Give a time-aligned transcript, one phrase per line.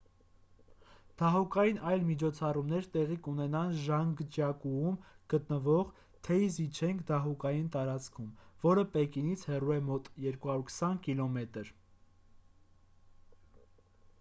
[1.21, 4.95] դահուկային այլ միջոցառումներ տեղի կունենան ժանգջյակուում
[5.35, 5.91] գտնվող
[6.29, 8.33] թեյզիչենգ դահուկային տարածքում
[8.65, 11.79] որը պեկինից հեռու է մոտ 220 կմ 140 մղոն: